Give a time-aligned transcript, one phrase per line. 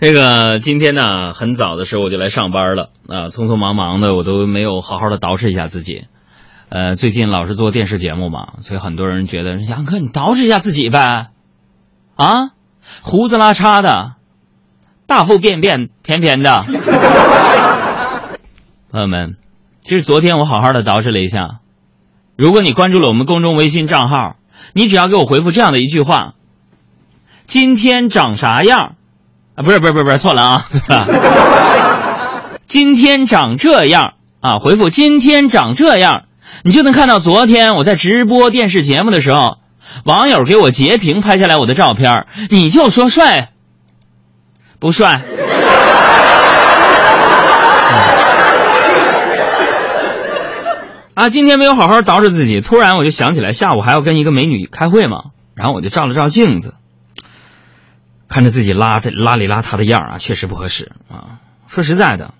[0.00, 6.06] 这个今天呢，很早的时候我就来上班了啊，匆匆忙忙的，我都没有好好的捯饬一下自己。
[6.68, 11.28] 呃，最近老是做电视节目嘛，所以很多人觉得杨哥你捯饬一下自己呗，
[12.16, 12.50] 啊，
[13.02, 14.14] 胡子拉碴的，
[15.06, 16.64] 大腹便便便便的。
[18.90, 19.36] 朋友们，
[19.80, 21.60] 其实昨天我好好的捯饬了一下。
[22.36, 24.34] 如果你关注了我们公众微信账号，
[24.72, 26.34] 你只要给我回复这样的一句话
[27.46, 28.96] ：“今天长啥样？”
[29.56, 30.66] 啊，不是不是不是不是错了啊！
[32.66, 36.24] 今天长这样啊，回复“今天长这样”，
[36.64, 39.58] 你就能看到昨天我在直播电视节目的时候，
[40.04, 43.50] 网友给我截屏拍下来我的照片，你就说帅
[44.80, 45.22] 不帅？
[51.14, 55.18] 啊，今天没有好好捯饬自己，突然我就想起来下午还要跟一个美女开会嘛，
[55.54, 56.74] 然后我就照了照镜子，
[58.34, 61.38] 看着自己邋遢邋里邋遢的样啊，确实不合适啊。
[61.68, 62.34] 说实在的，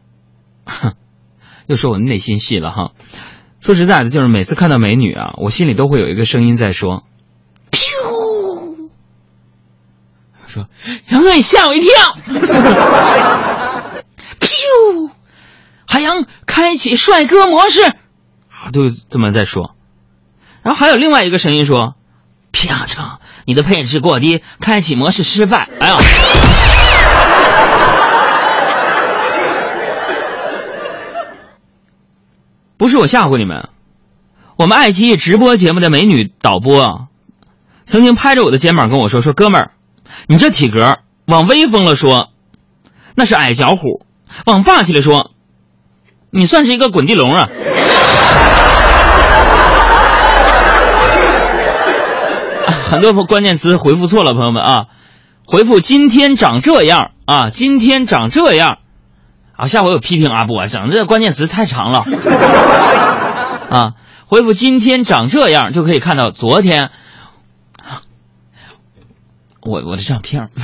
[0.66, 0.94] 哼，
[1.68, 2.90] 又说我内心戏了哈。
[3.60, 7.04] 说实在的，就是每次看到美女啊，我心里都会有一个声音在说
[7.70, 8.88] ：“噗！”
[10.48, 10.66] 说
[11.10, 11.92] 杨哥，你吓我一跳。
[14.40, 15.10] 噗！
[15.86, 17.94] 海洋开启帅哥模式啊。
[18.72, 19.76] 都这么在说，
[20.64, 21.94] 然后还有另外一个声音说
[22.54, 25.96] ：“啪嚓，你的配置过低，开启模式失败。”哎呦，
[32.76, 33.68] 不是我吓唬你们，
[34.56, 36.94] 我们爱奇艺直播节目的美女导播啊，
[37.86, 39.70] 曾经拍着我的肩膀跟我说：“说哥们儿，
[40.26, 42.30] 你这体格往威风了说，
[43.14, 44.04] 那是矮脚虎；
[44.46, 45.32] 往霸气了说，
[46.30, 47.48] 你算是一个滚地龙啊。”
[52.94, 54.84] 很多关键词回复错了，朋友们啊，
[55.44, 58.78] 回复今天长这样啊，今天长这样
[59.56, 62.04] 啊，下回有批评阿布啊，整这关键词太长了
[63.68, 63.94] 啊，
[64.26, 66.90] 回复今天长这样就可以看到昨天
[69.60, 70.50] 我我的照片。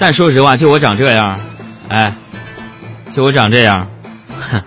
[0.00, 1.38] 但说实话，就我长这样，
[1.88, 2.14] 哎。
[3.14, 3.90] 就我长这样，
[4.28, 4.62] 哼，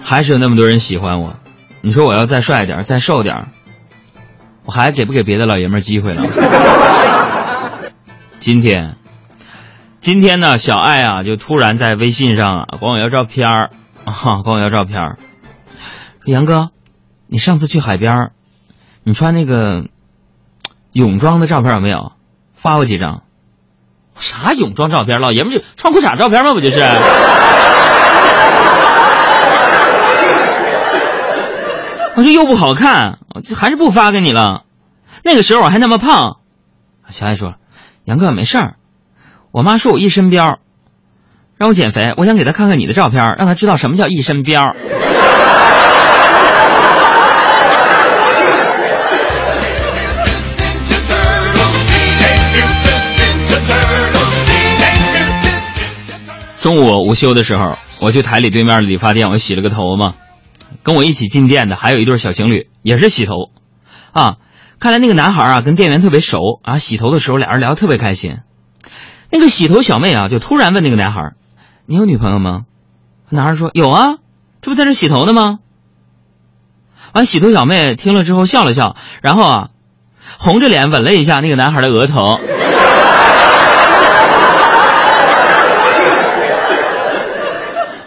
[0.00, 1.36] 还是有那么多人喜欢我。
[1.82, 3.48] 你说我要再帅点，再瘦点，
[4.64, 6.22] 我还给不给别的老爷们机会了？
[8.40, 8.96] 今天，
[10.00, 13.70] 今天呢，小爱啊，就突然在微信上啊，管我要照片儿
[14.06, 15.18] 啊，管我要照片儿。
[16.24, 16.70] 杨哥，
[17.26, 18.30] 你上次去海边，
[19.04, 19.84] 你穿那个
[20.92, 22.12] 泳装的照片有没有？
[22.54, 23.22] 发我几张。
[24.18, 25.20] 啥泳装照片？
[25.20, 26.54] 老爷们就穿裤衩照片吗？
[26.54, 26.78] 不就是？
[32.14, 33.18] 我说又不好看，
[33.56, 34.64] 还是不发给你了。
[35.24, 36.36] 那个时候我还那么胖。
[37.08, 37.54] 小爱说
[38.04, 38.74] ：“杨哥没事儿，
[39.50, 40.56] 我妈说我一身膘，
[41.56, 42.12] 让我减肥。
[42.16, 44.74] 我想给她看看你的照片，让她知道什么叫一身膘。”
[56.62, 60.14] 中午午休的时候，我去台里对面的理发店，我洗了个头嘛。
[60.84, 63.50] 跟我一起进店的还有一对小情侣，也是洗头。
[64.12, 64.36] 啊，
[64.78, 68.38] 看来那个男孩啊跟店员特别熟啊，洗头的时候俩人聊得特别开心。
[69.28, 71.32] 那个洗头小妹啊就突然问那个男孩
[71.84, 72.60] ：“你有女朋友吗？”
[73.28, 74.18] 男孩说：“有啊，
[74.60, 75.58] 这不在这洗头呢吗？”
[77.12, 79.70] 完，洗头小妹听了之后笑了笑，然后啊，
[80.38, 82.38] 红着脸吻了一下那个男孩的额头。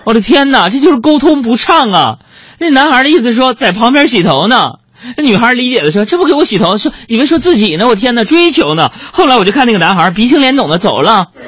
[0.06, 2.18] 我的天哪，这就是沟通不畅啊！
[2.60, 4.74] 那男孩的意思说在旁边洗头呢，
[5.18, 7.88] 那女孩理解的说这不给我洗头，说以为说自己呢。
[7.88, 8.92] 我天哪，追求呢！
[9.12, 11.30] 后来我就看那个男孩鼻青脸肿的走了。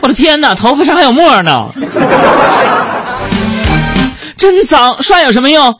[0.00, 1.68] 我的天哪，头发上还有沫呢，
[4.38, 5.74] 真脏，刷有什么用？